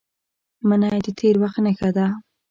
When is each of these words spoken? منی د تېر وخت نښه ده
منی 0.67 0.97
د 1.05 1.07
تېر 1.19 1.35
وخت 1.43 1.57
نښه 1.65 1.89
ده 1.97 2.05